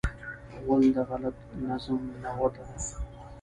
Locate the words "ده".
2.69-2.77